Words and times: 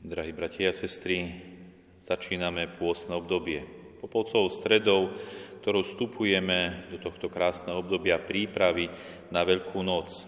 Drahí 0.00 0.32
bratia 0.32 0.72
a 0.72 0.72
sestry, 0.72 1.28
začíname 2.08 2.72
pôstne 2.80 3.20
obdobie. 3.20 3.68
Popolcovou 4.00 4.48
stredou, 4.48 5.12
ktorou 5.60 5.84
vstupujeme 5.84 6.88
do 6.88 6.96
tohto 6.96 7.28
krásneho 7.28 7.84
obdobia 7.84 8.16
prípravy 8.16 8.88
na 9.28 9.44
Veľkú 9.44 9.84
noc. 9.84 10.24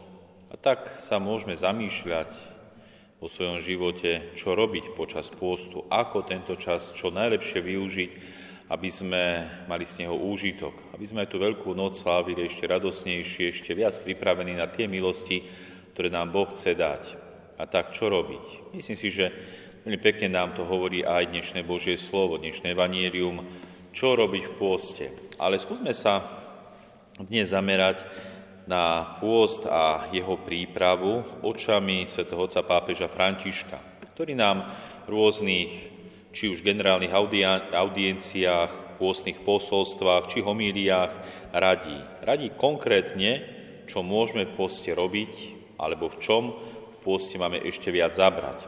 A 0.52 0.60
tak 0.60 1.00
sa 1.00 1.16
môžeme 1.16 1.56
zamýšľať 1.56 2.36
vo 3.16 3.32
svojom 3.32 3.64
živote, 3.64 4.36
čo 4.36 4.52
robiť 4.52 4.92
počas 4.92 5.32
pôstu, 5.32 5.88
ako 5.88 6.28
tento 6.28 6.52
čas 6.60 6.92
čo 6.92 7.08
najlepšie 7.08 7.64
využiť, 7.64 8.10
aby 8.68 8.88
sme 8.92 9.48
mali 9.72 9.88
z 9.88 10.04
neho 10.04 10.20
úžitok, 10.20 10.92
aby 10.92 11.08
sme 11.08 11.24
aj 11.24 11.32
tú 11.32 11.40
Veľkú 11.40 11.72
noc 11.72 11.96
slávili 11.96 12.44
ešte 12.44 12.68
radosnejšie, 12.68 13.48
ešte 13.48 13.72
viac 13.72 13.96
pripravení 14.04 14.52
na 14.52 14.68
tie 14.68 14.84
milosti, 14.84 15.48
ktoré 15.96 16.12
nám 16.12 16.28
Boh 16.28 16.52
chce 16.52 16.76
dať. 16.76 17.21
A 17.62 17.70
tak 17.70 17.94
čo 17.94 18.10
robiť? 18.10 18.74
Myslím 18.74 18.98
si, 18.98 19.08
že 19.14 19.30
Veľmi 19.82 19.98
pekne 19.98 20.30
nám 20.30 20.54
to 20.54 20.62
hovorí 20.62 21.02
aj 21.02 21.34
dnešné 21.34 21.66
Božie 21.66 21.98
slovo, 21.98 22.38
dnešné 22.38 22.70
vanírium, 22.70 23.42
čo 23.90 24.14
robiť 24.14 24.46
v 24.46 24.54
pôste. 24.54 25.10
Ale 25.42 25.58
skúsme 25.58 25.90
sa 25.90 26.22
dnes 27.18 27.50
zamerať 27.50 28.06
na 28.70 29.18
pôst 29.18 29.66
a 29.66 30.06
jeho 30.14 30.38
prípravu 30.38 31.26
očami 31.42 32.06
svätého 32.06 32.46
otca 32.46 32.62
pápeža 32.62 33.10
Františka, 33.10 34.06
ktorý 34.14 34.38
nám 34.38 34.70
v 35.10 35.18
rôznych, 35.18 35.70
či 36.30 36.46
už 36.46 36.62
generálnych 36.62 37.10
audienciách, 37.74 39.02
pôstnych 39.02 39.42
posolstvách, 39.42 40.30
či 40.30 40.46
homíliách 40.46 41.12
radí. 41.50 41.98
Radí 42.22 42.54
konkrétne, 42.54 43.42
čo 43.90 44.06
môžeme 44.06 44.46
v 44.46 44.54
pôste 44.54 44.94
robiť, 44.94 45.58
alebo 45.74 46.06
v 46.06 46.22
čom 46.22 46.42
pôste 47.02 47.34
máme 47.36 47.58
ešte 47.58 47.90
viac 47.90 48.14
zabrať. 48.14 48.64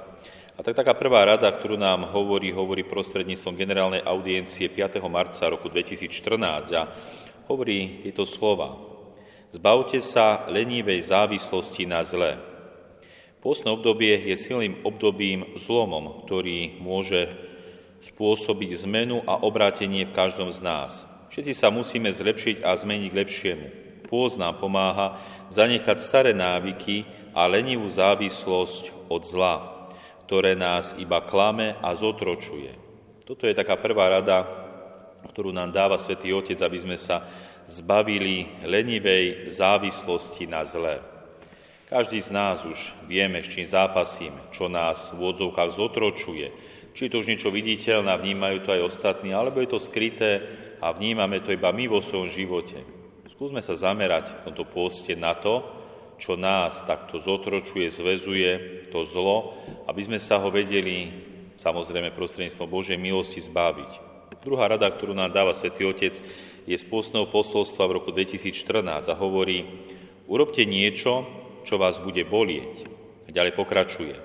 A 0.54 0.62
tak 0.62 0.78
taká 0.78 0.94
prvá 0.94 1.26
rada, 1.26 1.50
ktorú 1.50 1.74
nám 1.74 2.14
hovorí, 2.14 2.54
hovorí 2.54 2.86
prostredníctvom 2.86 3.58
generálnej 3.58 4.02
audiencie 4.06 4.70
5. 4.70 5.02
marca 5.10 5.50
roku 5.50 5.66
2014 5.66 6.70
a 6.74 6.90
hovorí 7.50 8.06
tieto 8.06 8.22
slova. 8.22 8.78
Zbavte 9.50 9.98
sa 9.98 10.46
lenivej 10.46 11.10
závislosti 11.10 11.86
na 11.86 12.06
zle. 12.06 12.38
Pôstne 13.42 13.74
obdobie 13.74 14.14
je 14.30 14.38
silným 14.38 14.82
obdobím 14.86 15.58
zlomom, 15.58 16.22
ktorý 16.26 16.78
môže 16.78 17.30
spôsobiť 18.02 18.70
zmenu 18.86 19.26
a 19.26 19.40
obrátenie 19.42 20.06
v 20.06 20.16
každom 20.16 20.54
z 20.54 20.62
nás. 20.62 21.02
Všetci 21.34 21.52
sa 21.56 21.68
musíme 21.72 22.14
zlepšiť 22.14 22.62
a 22.62 22.78
zmeniť 22.78 23.08
k 23.10 23.18
lepšiemu. 23.26 23.66
Pôst 24.06 24.38
nám 24.38 24.62
pomáha 24.62 25.18
zanechať 25.50 25.98
staré 25.98 26.30
návyky 26.30 27.04
a 27.34 27.50
lenivú 27.50 27.90
závislosť 27.90 29.10
od 29.10 29.22
zla 29.26 29.74
ktoré 30.24 30.56
nás 30.56 30.96
iba 30.96 31.20
klame 31.20 31.76
a 31.84 31.92
zotročuje. 31.92 32.72
Toto 33.28 33.44
je 33.44 33.56
taká 33.56 33.76
prvá 33.76 34.20
rada, 34.20 34.44
ktorú 35.28 35.52
nám 35.52 35.72
dáva 35.72 36.00
Svetý 36.00 36.32
Otec, 36.32 36.56
aby 36.60 36.80
sme 36.80 36.96
sa 36.96 37.24
zbavili 37.68 38.48
lenivej 38.64 39.52
závislosti 39.52 40.48
na 40.48 40.64
zle. 40.64 41.00
Každý 41.88 42.20
z 42.20 42.30
nás 42.32 42.64
už 42.64 42.96
vieme, 43.04 43.44
s 43.44 43.52
čím 43.52 43.68
zápasíme, 43.68 44.52
čo 44.52 44.68
nás 44.72 45.12
v 45.12 45.20
odzovkách 45.20 45.76
zotročuje. 45.76 46.48
Či 46.96 47.08
je 47.08 47.10
to 47.12 47.20
už 47.20 47.28
niečo 47.28 47.52
viditeľné 47.52 48.16
vnímajú 48.16 48.64
to 48.64 48.72
aj 48.72 48.88
ostatní, 48.88 49.36
alebo 49.36 49.60
je 49.60 49.68
to 49.68 49.80
skryté 49.80 50.40
a 50.80 50.92
vnímame 50.92 51.44
to 51.44 51.52
iba 51.52 51.68
my 51.72 51.84
vo 51.88 52.00
svojom 52.00 52.32
živote. 52.32 52.80
Skúsme 53.28 53.60
sa 53.60 53.76
zamerať 53.76 54.40
v 54.40 54.44
tomto 54.50 54.64
pôste 54.68 55.12
na 55.16 55.36
to, 55.36 55.83
čo 56.24 56.40
nás 56.40 56.80
takto 56.88 57.20
zotročuje, 57.20 57.92
zväzuje, 57.92 58.80
to 58.88 59.04
zlo, 59.04 59.52
aby 59.84 60.08
sme 60.08 60.16
sa 60.16 60.40
ho 60.40 60.48
vedeli, 60.48 61.12
samozrejme 61.60 62.16
prostredníctvom 62.16 62.64
Božej 62.64 62.96
milosti, 62.96 63.44
zbaviť. 63.44 63.92
Druhá 64.40 64.72
rada, 64.72 64.88
ktorú 64.88 65.12
nám 65.12 65.36
dáva 65.36 65.52
Svetý 65.52 65.84
Otec, 65.84 66.16
je 66.64 66.76
z 66.80 66.84
pôstneho 66.88 67.28
posolstva 67.28 67.84
v 67.84 68.00
roku 68.00 68.08
2014 68.08 69.04
a 69.04 69.14
hovorí, 69.20 69.68
urobte 70.24 70.64
niečo, 70.64 71.28
čo 71.68 71.76
vás 71.76 72.00
bude 72.00 72.24
bolieť. 72.24 72.88
A 73.24 73.28
ďalej 73.28 73.52
pokračuje. 73.52 74.16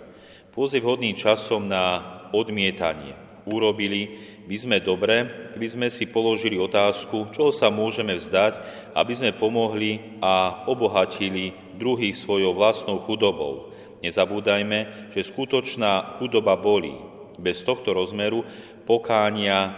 Pôst 0.56 0.72
je 0.72 0.80
vhodným 0.80 1.20
časom 1.20 1.68
na 1.68 2.00
odmietanie. 2.32 3.29
Urobili 3.50 4.30
by 4.46 4.58
sme 4.58 4.78
dobre, 4.82 5.26
keby 5.54 5.68
sme 5.70 5.88
si 5.90 6.10
položili 6.10 6.58
otázku, 6.58 7.34
čoho 7.34 7.50
sa 7.54 7.74
môžeme 7.74 8.18
vzdať, 8.18 8.54
aby 8.94 9.14
sme 9.14 9.38
pomohli 9.38 10.22
a 10.22 10.66
obohatili 10.70 11.54
druhých 11.78 12.18
svojou 12.18 12.54
vlastnou 12.54 13.02
chudobou. 13.06 13.74
Nezabúdajme, 14.00 15.12
že 15.12 15.28
skutočná 15.28 16.18
chudoba 16.18 16.56
bolí. 16.56 16.96
Bez 17.40 17.64
tohto 17.64 17.92
rozmeru 17.92 18.48
pokánia 18.88 19.76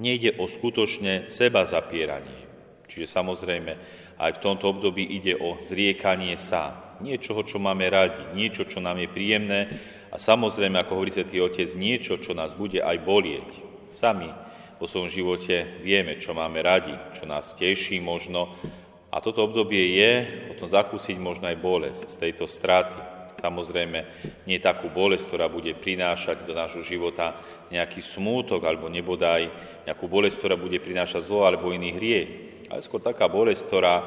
nejde 0.00 0.36
o 0.40 0.48
skutočne 0.48 1.28
seba 1.28 1.64
zapieranie. 1.68 2.48
Čiže 2.86 3.06
samozrejme, 3.06 3.72
aj 4.16 4.30
v 4.36 4.42
tomto 4.42 4.72
období 4.72 5.04
ide 5.04 5.36
o 5.36 5.60
zriekanie 5.60 6.36
sa. 6.40 6.96
Niečoho, 7.04 7.44
čo 7.44 7.60
máme 7.60 7.86
radi, 7.92 8.32
niečo, 8.32 8.64
čo 8.64 8.80
nám 8.80 8.96
je 9.04 9.08
príjemné 9.12 9.60
a 10.16 10.18
samozrejme, 10.18 10.80
ako 10.80 10.96
hovorí 10.96 11.12
Svetý 11.12 11.44
Otec, 11.44 11.68
niečo, 11.76 12.16
čo 12.16 12.32
nás 12.32 12.56
bude 12.56 12.80
aj 12.80 12.96
bolieť. 13.04 13.50
Sami 13.92 14.32
vo 14.80 14.88
svojom 14.88 15.12
živote 15.12 15.84
vieme, 15.84 16.16
čo 16.16 16.32
máme 16.32 16.64
radi, 16.64 16.96
čo 17.12 17.28
nás 17.28 17.52
teší 17.52 18.00
možno, 18.00 18.56
a 19.12 19.20
toto 19.20 19.44
obdobie 19.44 19.96
je 19.96 20.12
potom 20.52 20.68
zakúsiť 20.72 21.16
možno 21.16 21.48
aj 21.48 21.56
bolesť 21.60 22.08
z 22.08 22.16
tejto 22.16 22.44
straty. 22.44 22.96
Samozrejme, 23.40 23.98
nie 24.48 24.60
takú 24.60 24.88
bolesť, 24.88 25.28
ktorá 25.28 25.46
bude 25.52 25.76
prinášať 25.76 26.48
do 26.48 26.56
nášho 26.56 26.80
života 26.80 27.36
nejaký 27.68 28.00
smútok 28.00 28.64
alebo 28.64 28.88
nebodaj 28.88 29.52
nejakú 29.84 30.08
bolesť, 30.08 30.36
ktorá 30.40 30.56
bude 30.56 30.80
prinášať 30.80 31.28
zlo 31.28 31.44
alebo 31.44 31.72
iný 31.72 31.96
hriech. 31.96 32.30
Ale 32.72 32.80
skôr 32.80 33.00
taká 33.00 33.28
bolesť, 33.28 33.68
ktorá 33.68 34.04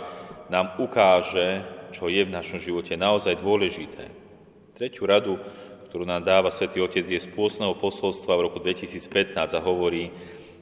nám 0.49 0.77
ukáže, 0.81 1.65
čo 1.93 2.09
je 2.09 2.25
v 2.25 2.33
našom 2.33 2.57
živote 2.61 2.97
naozaj 2.97 3.37
dôležité. 3.41 4.09
Tretiu 4.77 5.09
radu, 5.09 5.41
ktorú 5.89 6.05
nám 6.05 6.23
dáva 6.23 6.53
svätý 6.53 6.79
Otec, 6.79 7.03
je 7.03 7.17
z 7.17 7.29
pôsneho 7.33 7.73
posolstva 7.75 8.38
v 8.38 8.45
roku 8.47 8.61
2015 8.61 9.35
a 9.35 9.59
hovorí, 9.59 10.13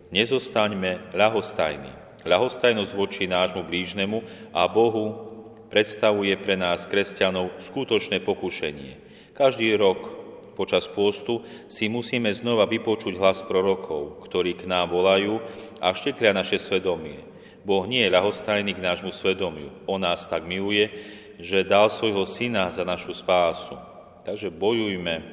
nezostaňme 0.10 1.12
ľahostajní, 1.12 2.08
Ľahostajnosť 2.28 2.92
voči 2.92 3.24
nášmu 3.24 3.64
blížnemu 3.64 4.20
a 4.52 4.68
Bohu 4.68 5.32
predstavuje 5.72 6.36
pre 6.36 6.60
nás, 6.60 6.84
kresťanov, 6.84 7.56
skutočné 7.64 8.20
pokušenie. 8.20 9.00
Každý 9.32 9.72
rok 9.80 10.12
počas 10.60 10.92
pôstu 10.92 11.48
si 11.72 11.88
musíme 11.88 12.28
znova 12.36 12.68
vypočuť 12.68 13.16
hlas 13.16 13.40
prorokov, 13.48 14.28
ktorí 14.28 14.60
k 14.60 14.68
nám 14.68 14.92
volajú 14.92 15.40
a 15.80 15.96
šteklia 15.96 16.36
naše 16.36 16.60
svedomie. 16.60 17.24
Boh 17.64 17.88
nie 17.88 18.04
je 18.04 18.12
ľahostajný 18.12 18.76
k 18.76 18.84
nášmu 18.84 19.16
svedomiu. 19.16 19.72
On 19.88 20.00
nás 20.00 20.28
tak 20.28 20.44
miluje, 20.44 20.92
že 21.40 21.64
dal 21.64 21.88
svojho 21.88 22.28
syna 22.28 22.68
za 22.76 22.84
našu 22.84 23.16
spásu. 23.16 23.87
Takže 24.28 24.52
bojujme 24.52 25.24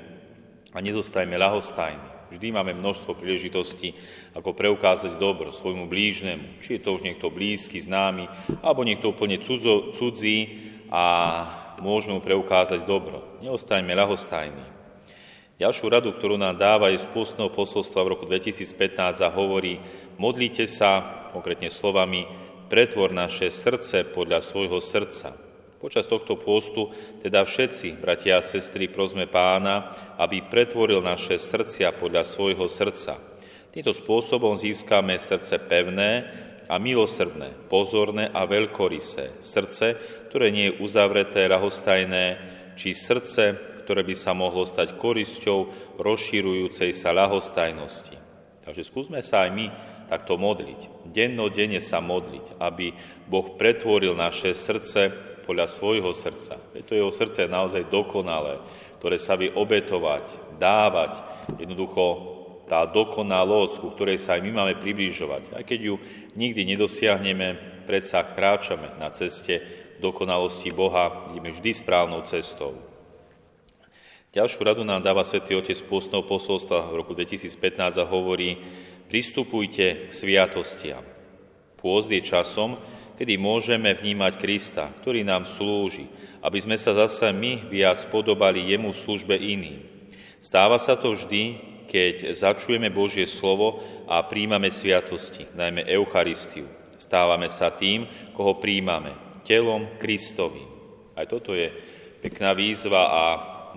a 0.70 0.78
nezostajme 0.78 1.34
ľahostajní. 1.34 2.30
Vždy 2.30 2.54
máme 2.54 2.78
množstvo 2.78 3.18
príležitostí, 3.18 3.90
ako 4.38 4.54
preukázať 4.54 5.18
dobro 5.18 5.50
svojmu 5.50 5.90
blížnemu. 5.90 6.62
Či 6.62 6.78
je 6.78 6.82
to 6.86 6.94
už 6.94 7.02
niekto 7.02 7.26
blízky, 7.26 7.82
známy, 7.82 8.30
alebo 8.62 8.86
niekto 8.86 9.10
úplne 9.10 9.42
cudzo, 9.42 9.90
cudzí 9.98 10.70
a 10.94 11.02
môžeme 11.82 12.18
mu 12.18 12.22
preukázať 12.22 12.86
dobro. 12.86 13.42
Neostajme 13.42 13.90
ľahostajní. 13.98 14.66
Ďalšiu 15.58 15.86
radu, 15.90 16.14
ktorú 16.14 16.38
nám 16.38 16.58
dáva, 16.58 16.94
je 16.94 17.02
z 17.02 17.10
pôstneho 17.10 17.50
posolstva 17.50 17.98
v 18.06 18.14
roku 18.14 18.30
2015 18.30 19.22
a 19.22 19.30
hovorí, 19.30 19.82
modlite 20.22 20.70
sa, 20.70 21.02
konkrétne 21.34 21.66
slovami, 21.66 22.26
pretvor 22.70 23.10
naše 23.10 23.50
srdce 23.50 24.06
podľa 24.06 24.38
svojho 24.38 24.78
srdca. 24.78 25.43
Počas 25.84 26.08
tohto 26.08 26.40
pôstu 26.40 26.96
teda 27.20 27.44
všetci, 27.44 28.00
bratia 28.00 28.40
a 28.40 28.46
sestry, 28.46 28.88
prosme 28.88 29.28
pána, 29.28 29.92
aby 30.16 30.40
pretvoril 30.40 31.04
naše 31.04 31.36
srdcia 31.36 31.92
podľa 32.00 32.24
svojho 32.24 32.72
srdca. 32.72 33.20
Týmto 33.68 33.92
spôsobom 33.92 34.56
získame 34.56 35.20
srdce 35.20 35.60
pevné 35.60 36.24
a 36.72 36.80
milosrdné, 36.80 37.68
pozorné 37.68 38.32
a 38.32 38.48
veľkorysé. 38.48 39.44
Srdce, 39.44 40.00
ktoré 40.32 40.48
nie 40.48 40.72
je 40.72 40.80
uzavreté, 40.80 41.44
ľahostajné, 41.52 42.24
či 42.80 42.96
srdce, 42.96 43.52
ktoré 43.84 44.08
by 44.08 44.16
sa 44.16 44.32
mohlo 44.32 44.64
stať 44.64 44.96
korisťou 44.96 45.68
rozširujúcej 46.00 46.96
sa 46.96 47.12
ľahostajnosti. 47.12 48.16
Takže 48.64 48.88
skúsme 48.88 49.20
sa 49.20 49.44
aj 49.44 49.50
my 49.52 49.66
takto 50.08 50.40
modliť. 50.40 51.12
Dennodenne 51.12 51.84
sa 51.84 52.00
modliť, 52.00 52.56
aby 52.56 52.96
Boh 53.28 53.52
pretvoril 53.60 54.16
naše 54.16 54.56
srdce 54.56 55.33
podľa 55.44 55.68
svojho 55.68 56.10
srdca. 56.16 56.56
To 56.58 56.92
jeho 56.92 57.12
srdce 57.12 57.44
je 57.44 57.52
naozaj 57.52 57.92
dokonalé, 57.92 58.58
ktoré 58.98 59.16
sa 59.20 59.36
vie 59.36 59.52
obetovať, 59.52 60.56
dávať. 60.56 61.12
Jednoducho 61.60 62.34
tá 62.64 62.88
dokonalosť, 62.88 63.84
ku 63.84 63.92
ktorej 63.92 64.16
sa 64.16 64.40
aj 64.40 64.42
my 64.48 64.50
máme 64.50 64.74
priblížovať. 64.80 65.52
Aj 65.52 65.64
keď 65.64 65.78
ju 65.92 65.94
nikdy 66.34 66.64
nedosiahneme, 66.64 67.60
predsa 67.84 68.24
kráčame 68.24 68.96
na 68.96 69.12
ceste 69.12 69.60
dokonalosti 70.00 70.72
Boha, 70.72 71.28
ideme 71.30 71.52
vždy 71.52 71.70
správnou 71.76 72.24
cestou. 72.24 72.74
Ďalšiu 74.34 74.66
radu 74.66 74.82
nám 74.82 75.04
dáva 75.04 75.22
svätý 75.22 75.54
Otec 75.54 75.78
pôstneho 75.86 76.26
posolstva 76.26 76.90
v 76.90 76.98
roku 76.98 77.14
2015 77.14 78.02
a 78.02 78.04
hovorí, 78.08 78.58
pristupujte 79.06 80.08
k 80.08 80.10
sviatostiam. 80.10 81.06
Pôst 81.78 82.10
je 82.10 82.18
časom, 82.18 82.80
kedy 83.14 83.38
môžeme 83.38 83.94
vnímať 83.94 84.38
Krista, 84.38 84.90
ktorý 85.02 85.22
nám 85.22 85.46
slúži, 85.46 86.10
aby 86.42 86.58
sme 86.60 86.76
sa 86.76 86.92
zase 86.92 87.30
my 87.30 87.70
viac 87.70 88.02
podobali 88.10 88.68
Jemu 88.74 88.92
v 88.92 89.02
službe 89.02 89.34
iným. 89.38 89.80
Stáva 90.44 90.76
sa 90.76 90.98
to 90.98 91.16
vždy, 91.16 91.56
keď 91.88 92.36
začujeme 92.36 92.92
Božie 92.92 93.24
slovo 93.24 93.80
a 94.04 94.20
príjmame 94.26 94.68
sviatosti, 94.68 95.48
najmä 95.56 95.88
Eucharistiu. 95.88 96.68
Stávame 97.00 97.48
sa 97.48 97.72
tým, 97.72 98.04
koho 98.36 98.58
príjmame, 98.60 99.40
telom 99.46 99.88
Kristovi. 99.96 100.64
Aj 101.14 101.24
toto 101.30 101.54
je 101.54 101.70
pekná 102.20 102.52
výzva 102.52 103.02
a 103.08 103.22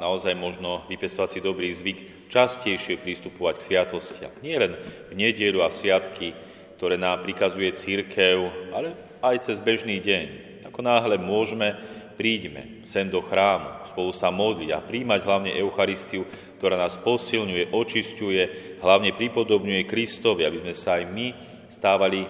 naozaj 0.01 0.33
možno 0.33 0.83
vypestovať 0.90 1.30
si 1.30 1.40
dobrý 1.40 1.69
zvyk 1.72 2.00
častejšie 2.28 3.00
pristupovať 3.00 3.60
k 3.60 3.66
sviatostiam. 3.72 4.33
Nie 4.44 4.60
len 4.60 4.74
v 5.07 5.13
nedieľu 5.16 5.63
a 5.63 5.69
sviatky, 5.72 6.36
ktoré 6.78 7.00
nám 7.00 7.25
prikazuje 7.25 7.74
církev, 7.74 8.72
ale 8.75 9.06
aj 9.34 9.52
cez 9.52 9.58
bežný 9.60 10.00
deň. 10.00 10.26
Ako 10.70 10.80
náhle 10.84 11.20
môžeme, 11.20 11.76
príďme 12.18 12.82
sem 12.84 13.08
do 13.08 13.22
chrámu, 13.22 13.86
spolu 13.88 14.12
sa 14.12 14.34
modliť 14.34 14.70
a 14.74 14.84
príjmať 14.84 15.20
hlavne 15.24 15.52
Eucharistiu, 15.54 16.26
ktorá 16.58 16.76
nás 16.76 16.98
posilňuje, 16.98 17.70
očisťuje, 17.70 18.44
hlavne 18.82 19.14
pripodobňuje 19.14 19.86
Kristovi, 19.86 20.44
aby 20.44 20.66
sme 20.66 20.74
sa 20.74 20.98
aj 20.98 21.04
my 21.14 21.28
stávali 21.70 22.26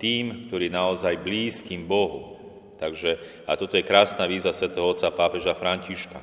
tým, 0.00 0.48
ktorý 0.48 0.72
naozaj 0.72 1.20
blízkym 1.20 1.84
Bohu. 1.84 2.36
Takže, 2.76 3.44
a 3.48 3.56
toto 3.56 3.76
je 3.76 3.88
krásna 3.88 4.28
výzva 4.28 4.52
svätého 4.52 4.84
otca 4.84 5.08
pápeža 5.08 5.56
Františka. 5.56 6.20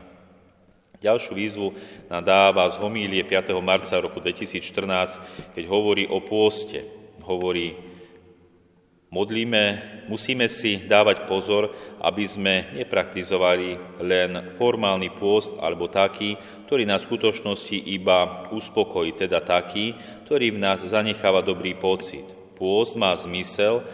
Ďalšiu 1.01 1.33
výzvu 1.35 1.67
nám 2.07 2.23
dáva 2.23 2.69
z 2.71 2.79
homílie 2.79 3.27
5. 3.27 3.51
marca 3.59 3.99
roku 3.99 4.23
2014, 4.23 5.51
keď 5.51 5.63
hovorí 5.67 6.07
o 6.07 6.23
pôste. 6.23 6.87
Hovorí, 7.27 7.75
modlíme, 9.13 9.63
musíme 10.09 10.49
si 10.49 10.81
dávať 10.89 11.29
pozor, 11.29 11.69
aby 12.01 12.25
sme 12.25 12.73
nepraktizovali 12.73 14.01
len 14.01 14.57
formálny 14.57 15.13
pôst 15.13 15.53
alebo 15.61 15.85
taký, 15.85 16.33
ktorý 16.65 16.89
na 16.89 16.97
skutočnosti 16.97 17.77
iba 17.77 18.49
uspokojí, 18.49 19.13
teda 19.13 19.45
taký, 19.45 19.93
ktorý 20.25 20.57
v 20.57 20.61
nás 20.65 20.81
zanecháva 20.81 21.45
dobrý 21.45 21.77
pocit. 21.77 22.25
Pôst 22.57 22.97
má 22.97 23.13
zmysel, 23.13 23.85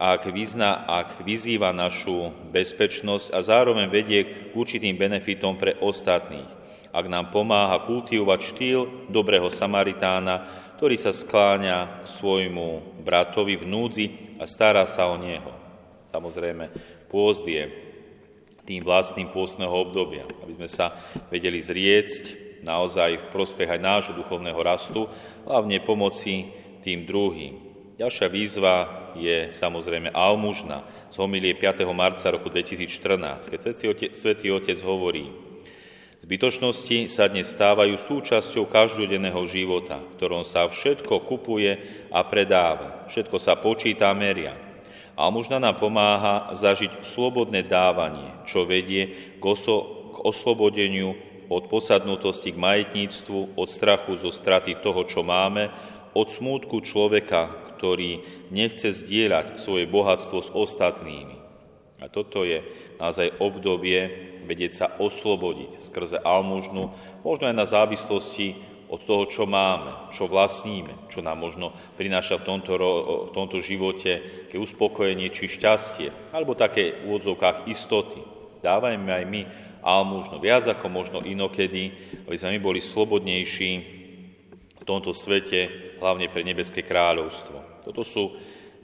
ak, 0.00 0.30
vyzna, 0.32 0.86
ak 0.86 1.26
vyzýva 1.26 1.74
našu 1.74 2.32
bezpečnosť 2.54 3.34
a 3.34 3.42
zároveň 3.42 3.90
vedie 3.90 4.20
k 4.24 4.30
určitým 4.56 4.96
benefitom 4.96 5.60
pre 5.60 5.76
ostatných. 5.82 6.48
Ak 6.90 7.06
nám 7.06 7.30
pomáha 7.30 7.86
kultivovať 7.86 8.40
štýl 8.50 8.80
dobrého 9.12 9.46
Samaritána, 9.52 10.59
ktorý 10.80 10.96
sa 10.96 11.12
skláňa 11.12 12.00
k 12.00 12.06
svojmu 12.08 12.96
bratovi 13.04 13.60
v 13.60 13.68
núdzi 13.68 14.06
a 14.40 14.48
stará 14.48 14.88
sa 14.88 15.12
o 15.12 15.20
neho. 15.20 15.52
Samozrejme, 16.08 16.72
pôst 17.12 17.44
je 17.44 17.68
tým 18.64 18.80
vlastným 18.80 19.28
pôstneho 19.28 19.68
obdobia, 19.68 20.24
aby 20.40 20.56
sme 20.56 20.72
sa 20.72 20.96
vedeli 21.28 21.60
zriecť 21.60 22.48
naozaj 22.64 23.12
v 23.12 23.28
prospech 23.28 23.76
aj 23.76 23.76
nášho 23.76 24.16
duchovného 24.16 24.56
rastu, 24.56 25.04
hlavne 25.44 25.84
pomoci 25.84 26.48
tým 26.80 27.04
druhým. 27.04 27.60
Ďalšia 28.00 28.32
výzva 28.32 28.76
je 29.20 29.52
samozrejme 29.52 30.08
almužna 30.16 30.80
z 31.12 31.20
homilie 31.20 31.60
5. 31.60 31.84
marca 31.92 32.24
roku 32.32 32.48
2014, 32.48 33.52
keď 33.52 33.58
Svetý 33.68 33.84
Otec, 33.84 34.10
Svetý 34.16 34.48
Otec 34.48 34.80
hovorí, 34.80 35.28
Zbytočnosti 36.30 37.10
sa 37.10 37.26
dnes 37.26 37.50
stávajú 37.50 37.98
súčasťou 37.98 38.70
každodenného 38.70 39.42
života, 39.50 39.98
v 39.98 40.14
ktorom 40.14 40.46
sa 40.46 40.70
všetko 40.70 41.26
kupuje 41.26 41.74
a 42.06 42.22
predáva, 42.22 43.02
všetko 43.10 43.34
sa 43.42 43.58
počíta 43.58 44.06
a 44.06 44.14
meria. 44.14 44.54
Almužna 45.18 45.58
nám 45.58 45.82
pomáha 45.82 46.54
zažiť 46.54 47.02
slobodné 47.02 47.66
dávanie, 47.66 48.30
čo 48.46 48.62
vedie 48.62 49.34
k, 49.34 49.42
oso- 49.42 50.14
k 50.14 50.16
oslobodeniu 50.22 51.18
od 51.50 51.66
posadnutosti 51.66 52.54
k 52.54 52.62
majetníctvu, 52.62 53.58
od 53.58 53.66
strachu 53.66 54.14
zo 54.14 54.30
straty 54.30 54.78
toho, 54.86 55.02
čo 55.10 55.26
máme, 55.26 55.66
od 56.14 56.30
smútku 56.30 56.78
človeka, 56.86 57.74
ktorý 57.74 58.22
nechce 58.54 58.86
zdieľať 58.86 59.58
svoje 59.58 59.90
bohatstvo 59.90 60.46
s 60.46 60.54
ostatnými. 60.54 61.42
A 61.98 62.06
toto 62.06 62.46
je 62.46 62.62
naozaj 63.02 63.34
obdobie 63.42 64.29
vedieť 64.44 64.72
sa 64.72 64.86
oslobodiť 64.98 65.80
skrze 65.80 66.18
almužnu, 66.20 66.92
možno 67.24 67.44
aj 67.48 67.56
na 67.56 67.66
závislosti 67.68 68.56
od 68.90 69.06
toho, 69.06 69.30
čo 69.30 69.46
máme, 69.46 70.10
čo 70.10 70.26
vlastníme, 70.26 71.06
čo 71.14 71.22
nám 71.22 71.38
možno 71.38 71.70
prináša 71.94 72.42
v 72.42 72.46
tomto, 72.50 72.74
v 73.30 73.32
tomto 73.32 73.62
živote 73.62 74.46
ke 74.50 74.58
uspokojenie 74.58 75.30
či 75.30 75.46
šťastie, 75.46 76.34
alebo 76.34 76.58
také 76.58 76.98
v 76.98 77.14
úvodzovkách 77.14 77.70
istoty. 77.70 78.18
Dávajme 78.60 79.06
aj 79.06 79.24
my 79.30 79.42
almužno, 79.80 80.42
viac 80.42 80.66
ako 80.66 80.90
možno 80.90 81.22
inokedy, 81.22 81.94
aby 82.26 82.36
sme 82.36 82.58
my 82.58 82.60
boli 82.60 82.80
slobodnejší 82.82 83.72
v 84.80 84.84
tomto 84.84 85.14
svete, 85.14 85.94
hlavne 86.02 86.26
pre 86.26 86.42
nebeské 86.42 86.82
kráľovstvo. 86.82 87.86
Toto 87.86 88.02
sú 88.02 88.34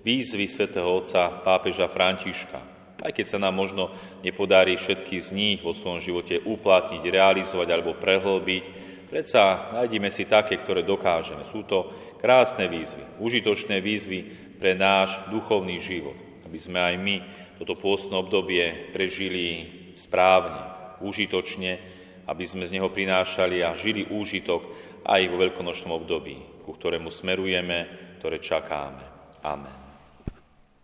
výzvy 0.06 0.46
svätého 0.46 0.86
Otca 0.86 1.42
pápeža 1.42 1.90
Františka. 1.90 2.75
Aj 2.96 3.12
keď 3.12 3.26
sa 3.28 3.38
nám 3.38 3.52
možno 3.52 3.92
nepodarí 4.24 4.80
všetky 4.80 5.20
z 5.20 5.28
nich 5.36 5.58
vo 5.60 5.76
svojom 5.76 6.00
živote 6.00 6.40
uplatniť, 6.40 7.02
realizovať 7.04 7.68
alebo 7.68 7.98
prehlbiť, 8.00 8.64
predsa 9.12 9.76
nájdeme 9.76 10.08
si 10.08 10.24
také, 10.24 10.56
ktoré 10.56 10.80
dokážeme. 10.80 11.44
Sú 11.44 11.68
to 11.68 11.92
krásne 12.16 12.66
výzvy, 12.72 13.20
užitočné 13.20 13.84
výzvy 13.84 14.20
pre 14.56 14.72
náš 14.72 15.20
duchovný 15.28 15.76
život, 15.76 16.16
aby 16.48 16.56
sme 16.56 16.80
aj 16.80 16.94
my 16.96 17.16
toto 17.60 17.76
pôstne 17.76 18.16
obdobie 18.16 18.92
prežili 18.92 19.68
správne, 19.92 20.96
užitočne, 21.04 21.72
aby 22.26 22.44
sme 22.48 22.64
z 22.64 22.80
neho 22.80 22.88
prinášali 22.88 23.60
a 23.60 23.76
žili 23.76 24.08
úžitok 24.08 24.64
aj 25.04 25.20
vo 25.28 25.36
veľkonočnom 25.40 25.92
období, 25.94 26.64
ku 26.64 26.72
ktorému 26.74 27.12
smerujeme 27.12 28.06
ktoré 28.26 28.42
čakáme. 28.42 29.06
Amen. 29.46 29.85